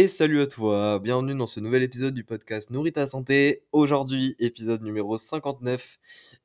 [0.00, 3.64] Et salut à toi, bienvenue dans ce nouvel épisode du podcast Nourris ta santé.
[3.70, 5.98] Aujourd'hui, épisode numéro 59.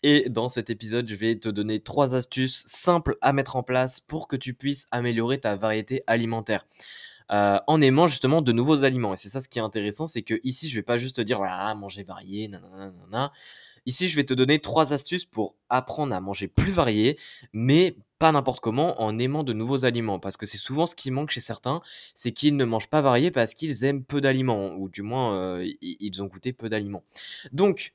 [0.04, 4.02] Et dans cet épisode, je vais te donner trois astuces simples à mettre en place
[4.02, 6.68] pour que tu puisses améliorer ta variété alimentaire.
[7.32, 9.14] Euh, en aimant justement de nouveaux aliments.
[9.14, 11.22] Et c'est ça ce qui est intéressant, c'est que ici, je vais pas juste te
[11.22, 13.32] dire voilà, manger varié, nanana,
[13.86, 17.20] Ici, je vais te donner trois astuces pour apprendre à manger plus varié,
[17.54, 20.20] mais pas n'importe comment, en aimant de nouveaux aliments.
[20.20, 21.82] Parce que c'est souvent ce qui manque chez certains,
[22.14, 25.68] c'est qu'ils ne mangent pas varié parce qu'ils aiment peu d'aliments, ou du moins, euh,
[25.82, 27.04] ils ont goûté peu d'aliments.
[27.52, 27.94] Donc,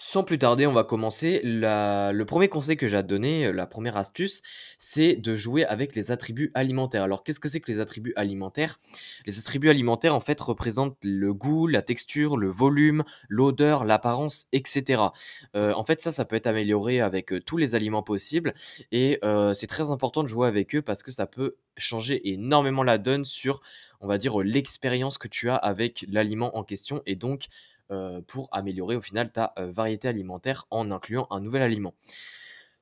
[0.00, 1.40] sans plus tarder, on va commencer.
[1.42, 4.42] le premier conseil que j'ai à te donner, euh, la première astuce,
[4.78, 7.02] c'est de jouer avec les attributs alimentaires.
[7.02, 8.78] Alors, qu'est-ce que c'est que les attributs alimentaires?
[9.26, 15.02] Les attributs alimentaires, en fait, représentent le goût, la texture, le volume, l'odeur, l'apparence, etc.
[15.56, 18.54] Euh, en fait, ça, ça peut être amélioré avec euh, tous les aliments possibles.
[18.92, 19.20] Et
[19.54, 23.24] c'est très important de jouer avec eux parce que ça peut changer énormément la donne
[23.24, 23.60] sur,
[24.00, 27.02] on va dire, l'expérience que tu as avec l'aliment en question.
[27.06, 27.48] Et donc,
[28.26, 31.94] pour améliorer au final ta euh, variété alimentaire en incluant un nouvel aliment.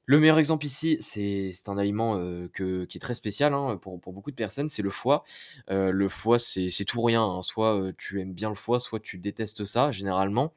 [0.08, 4.30] Le meilleur exemple ici, c'est un aliment euh, qui est très spécial hein, pour, beaucoup
[4.30, 5.24] de personnes, c'est le foie.
[5.68, 7.24] le foie, c'est tout rien.
[7.24, 7.42] Hein.
[7.42, 10.52] Soit tu aimes bien le foie, soit tu détestes ça, généralement.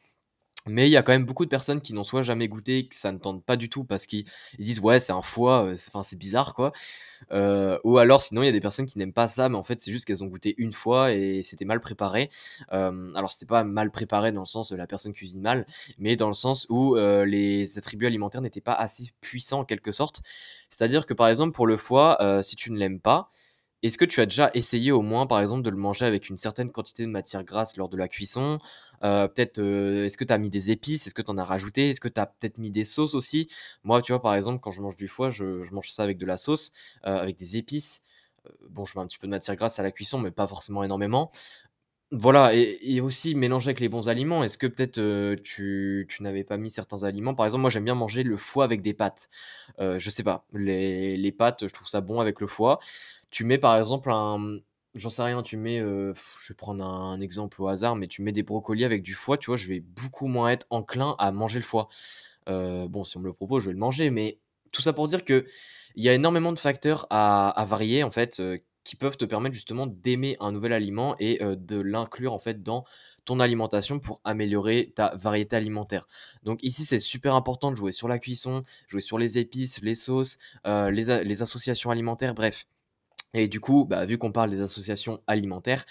[0.68, 2.96] Mais il y a quand même beaucoup de personnes qui n'ont soit jamais goûté, que
[2.96, 4.26] ça ne tente pas du tout parce qu'ils
[4.60, 6.74] disent ouais c'est un foie, euh, c'est bizarre quoi.
[7.32, 9.64] Euh, ou alors sinon il y a des personnes qui n'aiment pas ça, mais en
[9.64, 12.30] fait c'est juste qu'elles ont goûté une fois et c'était mal préparé.
[12.74, 15.66] Euh, alors c'était pas mal préparé dans le sens de la personne cuisine mal,
[15.98, 20.22] mais dans le sens où les attributs alimentaires n'étaient pas assez puissants en quelque sorte.
[20.70, 23.30] C'est-à-dire que par exemple pour le foie, si tu ne l'aimes pas,
[23.81, 26.38] est-ce que tu as déjà essayé au moins, par exemple, de le manger avec une
[26.38, 28.58] certaine quantité de matière grasse lors de la cuisson?
[29.03, 31.08] Euh, Peut-être, euh, est-ce que tu as mis des épices?
[31.08, 31.89] Est-ce que tu en as rajouté?
[31.89, 33.50] Est-ce que tu as peut-être mis des sauces aussi?
[33.83, 36.25] Moi, tu vois, par exemple, quand je mange du foie, je, mange ça avec de
[36.25, 36.73] la sauce,
[37.05, 38.03] euh, avec des épices.
[38.69, 40.83] bon, je mets un petit peu de matière grasse à la cuisson, mais pas forcément
[40.83, 41.31] énormément.
[42.12, 44.44] Voilà, et, aussi mélanger avec les bons aliments.
[44.44, 45.00] Est-ce que peut-être
[45.44, 47.35] tu, n'avais pas mis certains aliments?
[47.35, 49.29] Par exemple, moi j'aime bien manger le foie avec des pâtes.
[49.79, 52.79] je sais pas, les, les pâtes, je trouve ça bon avec le foie.
[53.31, 54.59] Tu mets par exemple un.
[54.95, 55.79] J'en sais rien, tu mets.
[55.79, 59.13] Euh, je vais prendre un, exemple au hasard, mais tu mets des brocolis avec du
[59.13, 61.88] foie, tu vois, je vais beaucoup moins être enclin à manger le foie.
[62.50, 64.39] Euh, bon, si on me le propose, je vais le manger, mais
[64.72, 65.45] tout ça pour dire que
[65.95, 69.53] il y a énormément de facteurs à, varier, en fait, euh, qui peuvent te permettre
[69.53, 72.85] justement d'aimer un nouvel aliment et de l'inclure, en fait, dans
[73.25, 76.07] ton alimentation pour améliorer ta variété alimentaire.
[76.44, 79.95] Donc ici, c'est super important de jouer sur la cuisson, jouer sur les épices, les
[79.95, 82.66] sauces, les, les associations alimentaires, bref.
[83.34, 85.85] Et du coup, bah, vu qu'on parle des associations alimentaires,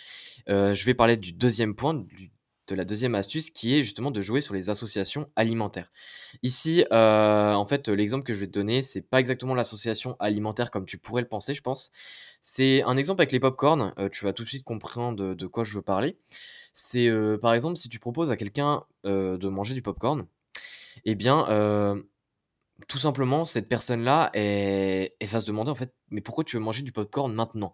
[0.48, 4.20] euh, je vais parler du deuxième point, de la deuxième astuce, qui est justement de
[4.20, 5.90] jouer sur les associations alimentaires.
[6.42, 10.70] Ici, euh, en fait, l'exemple que je vais te donner, c'est pas exactement l'association alimentaire
[10.70, 11.90] comme tu pourrais le penser, je pense.
[12.42, 13.94] C'est un exemple avec les pop-corn.
[13.98, 16.18] Euh, tu vas tout de suite comprendre de, quoi je veux parler.
[16.74, 17.10] C'est
[17.42, 20.26] par exemple si tu proposes à quelqu'un de manger du pop-corn,
[21.04, 21.44] eh bien,
[22.86, 26.82] tout simplement, cette personne-là, elle, va se demander en fait, mais pourquoi tu veux manger
[26.82, 27.72] du popcorn maintenant?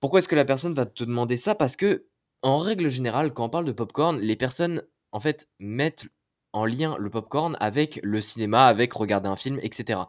[0.00, 1.54] Pourquoi est-ce que la personne va te demander ça?
[1.54, 2.06] Parce que,
[2.42, 4.82] en règle générale, quand on parle de popcorn, les personnes,
[5.12, 6.06] en fait, mettent
[6.52, 10.00] en lien le popcorn avec le cinéma, avec regarder un film, etc.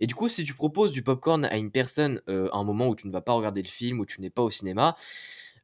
[0.00, 2.88] Et du coup, si tu proposes du popcorn à une personne euh, à un moment
[2.88, 4.94] où tu ne vas pas regarder le film, où tu n'es pas au cinéma,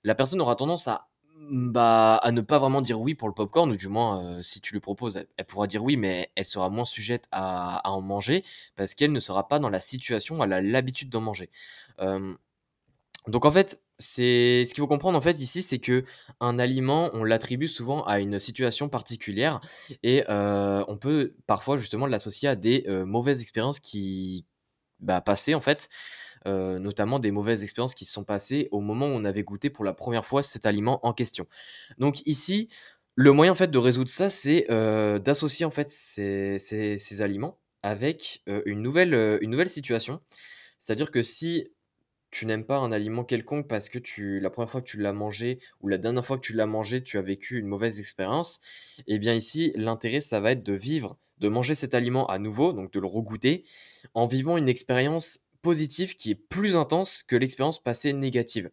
[0.03, 1.09] la personne aura tendance à
[1.51, 4.73] bah, à ne pas vraiment dire oui pour le popcorn, ou du moins, si tu
[4.73, 8.45] lui proposes, elle, pourra dire oui, mais elle sera moins sujette à, en manger
[8.77, 11.51] parce qu'elle ne sera pas dans la situation, elle a l'habitude d'en manger.
[13.29, 16.05] donc en fait, c'est ce qu'il faut comprendre en fait ici, c'est que
[16.41, 19.61] un aliment, on l'attribue souvent à une situation particulière
[20.03, 24.47] et on peut parfois justement l'associer à des mauvaises expériences qui
[25.01, 25.89] bah, en fait.
[26.47, 29.71] Euh, notamment des mauvaises expériences qui se sont passées au moment où on avait goûté
[29.71, 31.47] pour la première fois cet aliment en question.
[31.97, 32.69] Donc ici,
[33.15, 38.43] le moyen en fait de résoudre ça, c'est euh, d'associer en fait ces, aliments avec
[38.51, 40.21] euh, une, nouvelle, une nouvelle situation.
[40.79, 41.73] C'est-à-dire que si
[42.31, 45.13] tu n'aimes pas un aliment quelconque parce que tu, la première fois que tu l'as
[45.13, 48.61] mangé ou la dernière fois que tu l'as mangé, tu as vécu une mauvaise expérience,
[49.07, 52.39] et eh bien ici, l'intérêt, ça va être de vivre, de manger cet aliment à
[52.39, 53.65] nouveau, donc de le regoûter,
[54.15, 58.71] en vivant une expérience positif qui est plus intense que l'expérience passée négative.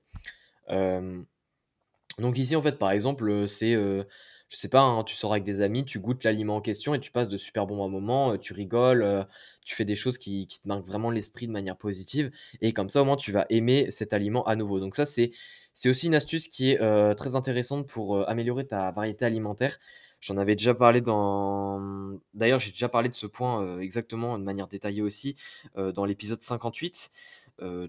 [0.70, 4.06] donc ici, en fait, par exemple, c'est, je
[4.50, 7.10] sais pas, hein, tu sors avec des amis, tu goûtes l'aliment en question et tu
[7.10, 9.26] passes de super bons moments, tu rigoles,
[9.66, 12.30] tu fais des choses qui, te marquent vraiment l'esprit de manière positive,
[12.62, 14.80] et comme ça, au moins, tu vas aimer cet aliment à nouveau.
[14.80, 15.32] Donc ça, c'est,
[15.74, 19.78] c'est aussi une astuce qui est très intéressante pour améliorer ta variété alimentaire.
[20.20, 22.20] J'en avais déjà parlé dans.
[22.36, 25.36] D'ailleurs, j'ai déjà parlé de ce point exactement de manière détaillée aussi
[25.76, 27.12] dans l'épisode 58.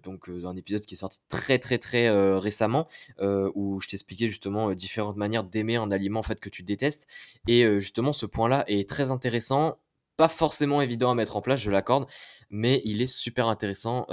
[0.02, 2.86] donc d'un épisode qui est sorti très très très récemment,
[3.20, 7.06] où je t'expliquais justement différentes manières d'aimer un aliment en fait que tu détestes.
[7.48, 9.78] Et justement, ce point-là est très intéressant,
[10.16, 12.06] pas forcément évident à mettre en place, je l'accorde,
[12.50, 14.06] mais il est super intéressant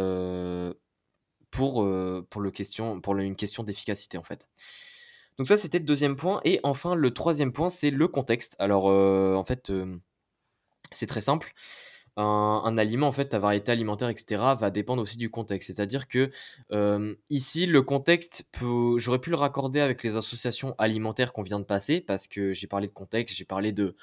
[1.51, 1.85] pour,
[2.53, 4.49] question, pour une question d'efficacité en fait.
[5.37, 6.41] Donc ça, c'était le deuxième point.
[6.43, 8.55] Et enfin, le troisième point, c'est le contexte.
[8.59, 9.71] Alors, en fait,
[10.91, 11.53] c'est très simple
[12.21, 15.67] un, aliment, en fait, ta variété alimentaire, etc., va dépendre aussi du contexte.
[15.67, 16.31] C'est-à-dire que
[17.29, 18.49] ici, le contexte,
[18.97, 22.67] j'aurais pu le raccorder avec les associations alimentaires qu'on vient de passer, parce que j'ai
[22.67, 23.95] parlé de contexte, j'ai parlé de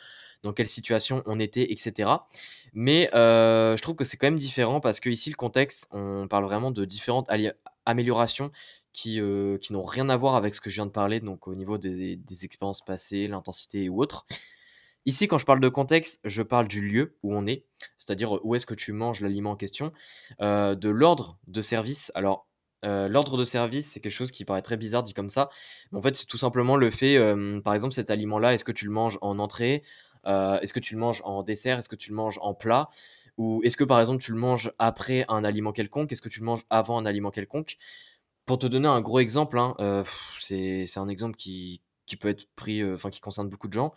[0.42, 2.10] dans quelle situation on était, etc.
[2.78, 6.44] Mais je trouve que c'est quand même différent, parce que ici, le contexte, on parle
[6.44, 7.28] vraiment de différentes
[7.86, 8.52] améliorations
[8.92, 9.20] qui,
[9.60, 11.78] qui n'ont rien à voir avec ce que je viens de parler, donc au niveau
[11.78, 14.26] des, des expériences passées, l'intensité ou autre.
[15.06, 17.64] Ici, quand je parle de contexte, je parle du lieu où on est,
[17.96, 19.92] c'est-à-dire où est-ce que tu manges l'aliment en question,
[20.40, 22.10] euh, de l'ordre de service.
[22.16, 22.48] Alors,
[22.84, 25.48] euh, l'ordre de service, c'est quelque chose qui paraît très bizarre dit comme ça.
[25.92, 28.72] Mais en fait, c'est tout simplement le fait, euh, par exemple, cet aliment-là, est-ce que
[28.72, 29.84] tu le manges en entrée
[30.26, 31.78] Est-ce que tu le manges en dessert?
[31.78, 32.88] Est-ce que tu le manges en plat?
[33.38, 36.12] Ou est-ce que, par exemple, tu le manges après un aliment quelconque?
[36.12, 37.76] Est-ce que tu le manges avant un aliment quelconque?
[38.44, 40.04] Pour te donner un gros exemple, hein,
[40.40, 43.92] c'est un exemple qui, qui peut être pris, enfin, qui concerne beaucoup de gens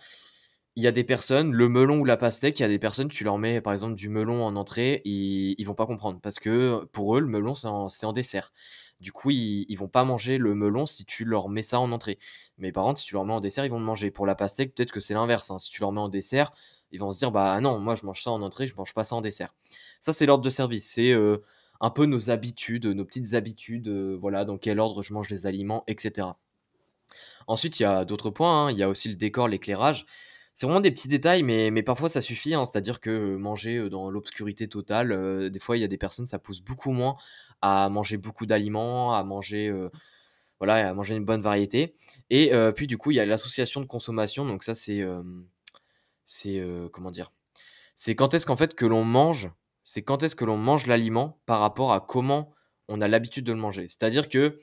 [0.79, 3.09] il y a des personnes, le melon ou la pastèque, il y a des personnes,
[3.09, 6.39] tu leur mets par exemple du melon en entrée, ils, ils vont pas comprendre parce
[6.39, 8.53] que pour eux, le melon c'est en, dessert.
[9.01, 11.91] Du coup, ils, ils vont pas manger le melon si tu leur mets ça en
[11.91, 12.17] entrée.
[12.57, 14.09] Mais par contre, si tu leur mets en dessert, ils vont le manger.
[14.09, 15.51] Pour la pastèque, peut-être que c'est l'inverse.
[15.51, 15.59] Hein.
[15.59, 16.51] Si tu leur mets en dessert,
[16.93, 19.03] ils vont se dire bah non, moi je mange ça en entrée, je mange pas
[19.03, 19.53] ça en dessert.
[19.99, 20.89] Ça, c'est l'ordre de service.
[20.89, 21.39] C'est euh,
[21.81, 25.45] un peu nos habitudes, nos petites habitudes, euh, voilà, dans quel ordre je mange les
[25.45, 26.29] aliments, etc.
[27.47, 28.67] Ensuite, il y a d'autres points.
[28.67, 28.71] Hein.
[28.71, 30.05] Il y a aussi le décor, l'éclairage.
[30.53, 32.53] C'est vraiment des petits détails, mais, mais parfois ça suffit.
[32.53, 32.65] Hein.
[32.65, 36.61] C'est-à-dire que manger dans l'obscurité totale, des fois il y a des personnes, ça pousse
[36.61, 37.15] beaucoup moins
[37.61, 39.71] à manger beaucoup d'aliments, à manger,
[40.59, 41.93] voilà, à manger une bonne variété.
[42.29, 44.45] Et puis du coup, il y a l'association de consommation.
[44.45, 45.05] Donc ça, c'est,
[46.25, 46.61] c'est
[46.91, 47.31] comment dire?
[47.95, 49.51] C'est quand est-ce qu'en fait que l'on mange,
[49.83, 52.53] c'est quand est-ce que l'on mange l'aliment par rapport à comment
[52.89, 53.87] on a l'habitude de le manger.
[53.87, 54.57] C'est-à-dire que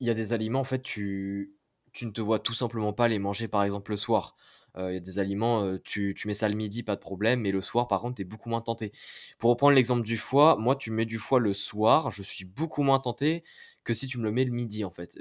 [0.00, 1.53] il y a des aliments, en fait, tu
[1.94, 4.36] tu ne te vois tout simplement pas les manger par exemple le soir.
[4.76, 7.60] Il y a des aliments, tu, mets ça le midi, pas de problème, mais le
[7.60, 8.90] soir, par contre, tu es beaucoup moins tenté.
[9.38, 12.82] Pour reprendre l'exemple du foie, moi, tu mets du foie le soir, je suis beaucoup
[12.82, 13.44] moins tenté
[13.84, 15.16] que si tu me le mets le midi, en fait.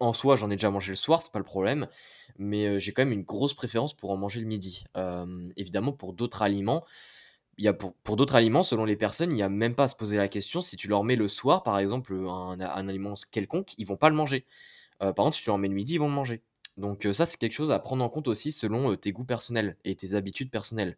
[0.00, 1.88] En soi, j'en ai déjà mangé le soir, c'est pas le problème,
[2.36, 4.84] mais j'ai quand même une grosse préférence pour en manger le midi.
[5.56, 6.84] évidemment, pour d'autres aliments,
[7.58, 9.94] y a pour, d'autres aliments, selon les personnes, il n'y a même pas à se
[9.94, 10.60] poser la question.
[10.60, 14.08] Si tu leur mets le soir, par exemple, un, un aliment quelconque, ils vont pas
[14.08, 14.44] le manger.
[15.04, 16.42] Euh, par contre, si tu leur mets le midi, ils vont le manger.
[16.76, 19.24] Donc euh, ça, c'est quelque chose à prendre en compte aussi selon euh, tes goûts
[19.24, 20.96] personnels et tes habitudes personnelles.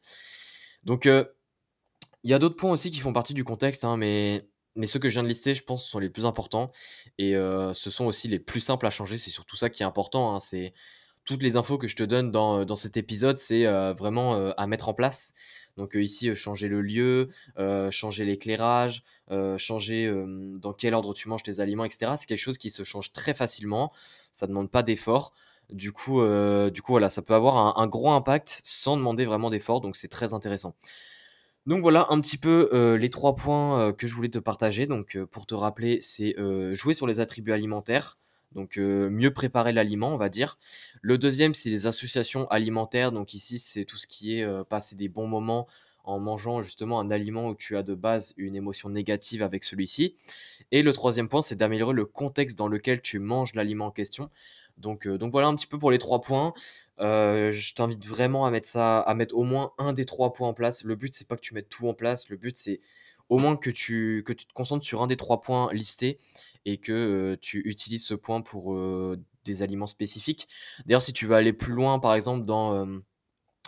[0.84, 4.86] Donc il y a d'autres points aussi qui font partie du contexte, hein, mais, mais
[4.86, 6.70] ceux que je viens de lister, je pense, sont les plus importants.
[7.18, 9.18] Et ce sont aussi les plus simples à changer.
[9.18, 10.34] C'est surtout ça qui est important.
[10.34, 10.74] Hein, c'est
[11.26, 14.88] toutes les infos que je te donne dans, dans cet épisode, c'est vraiment à mettre
[14.88, 15.34] en place.
[15.76, 17.28] Donc ici, changer le lieu,
[17.90, 19.02] changer l'éclairage,
[19.58, 20.10] changer
[20.58, 22.12] dans quel ordre tu manges tes aliments, etc.
[22.16, 23.92] C'est quelque chose qui se change très facilement.
[24.32, 25.32] Ça ne demande pas d'effort.
[25.70, 26.22] Du coup,
[26.70, 29.80] du coup, voilà, ça peut avoir un, gros impact sans demander vraiment d'effort.
[29.80, 30.74] Donc c'est très intéressant.
[31.66, 34.86] Donc voilà un petit peu les trois points que je voulais te partager.
[34.86, 36.34] Donc pour te rappeler, c'est
[36.74, 38.16] jouer sur les attributs alimentaires,
[38.56, 40.58] donc mieux préparer l'aliment, on va dire.
[41.02, 43.12] Le deuxième, c'est les associations alimentaires.
[43.12, 45.68] Donc ici, c'est tout ce qui est passer des bons moments
[46.04, 50.14] en mangeant justement un aliment où tu as de base une émotion négative avec celui-ci.
[50.72, 54.30] Et le troisième point, c'est d'améliorer le contexte dans lequel tu manges l'aliment en question.
[54.78, 56.54] Donc, donc voilà un petit peu pour les trois points.
[56.98, 60.54] je t'invite vraiment à mettre ça, à mettre au moins un des trois points en
[60.54, 60.82] place.
[60.82, 62.30] Le but, c'est pas que tu mettes tout en place.
[62.30, 62.80] Le but, c'est
[63.28, 66.16] au moins que tu te concentres sur un des trois points listés
[66.66, 68.76] et que tu utilises ce point pour
[69.44, 70.48] des aliments spécifiques.
[70.84, 72.84] D'ailleurs, si tu veux aller plus loin, par exemple, dans,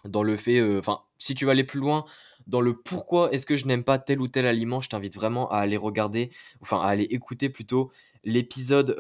[0.04, 2.04] le fait, enfin, si tu veux aller plus loin
[2.46, 5.50] dans le pourquoi est-ce que je n'aime pas tel ou tel aliment, je t'invite vraiment
[5.50, 7.92] à aller regarder, enfin, à aller écouter plutôt
[8.24, 8.96] l'épisode,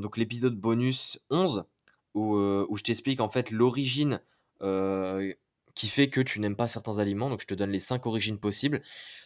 [0.00, 1.64] donc l'épisode bonus 11,
[2.12, 4.20] où, où je t'explique en fait l'origine
[5.74, 7.28] qui fait que tu n'aimes pas certains aliments.
[7.28, 8.80] Donc je te donne les 5 origines possibles.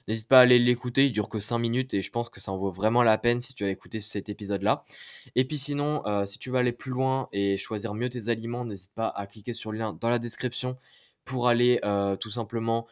[0.06, 2.52] N'hésite pas à aller l'écouter, il dure que 5 minutes et je pense que ça
[2.52, 4.82] en vaut vraiment la peine si tu as écouté cet épisode-là.
[5.34, 8.64] Et puis sinon, euh, si tu veux aller plus loin et choisir mieux tes aliments,
[8.64, 10.76] n'hésite pas à cliquer sur le lien dans la description
[11.24, 12.86] pour aller euh, tout simplement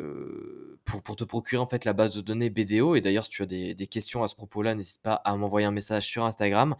[0.00, 2.96] euh, pour, te procurer en fait la base de données BDO.
[2.96, 5.66] Et d'ailleurs, si tu as des, des questions à ce propos-là, n'hésite pas à m'envoyer
[5.66, 6.74] un message sur Instagram.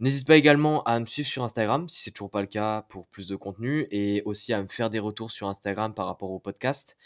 [0.00, 3.08] N'hésite pas également à me suivre sur Instagram si c'est toujours pas le cas pour
[3.08, 6.38] plus de contenu et aussi à me faire des retours sur Instagram par rapport au
[6.38, 6.96] podcast.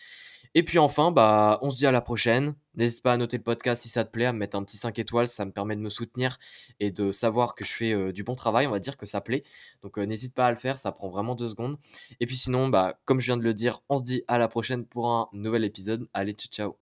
[0.54, 2.54] Et puis enfin, bah, on se dit à la prochaine.
[2.74, 4.76] N'hésite pas à noter le podcast si ça te plaît, à me mettre un petit
[4.76, 6.38] 5 étoiles, ça me permet de me soutenir
[6.80, 9.20] et de savoir que je fais euh, du bon travail, on va dire que ça
[9.20, 9.42] plaît.
[9.82, 11.78] Donc euh, n'hésite pas à le faire, ça prend vraiment deux secondes.
[12.20, 14.48] Et puis sinon, bah, comme je viens de le dire, on se dit à la
[14.48, 16.08] prochaine pour un nouvel épisode.
[16.14, 16.81] Allez, ciao ciao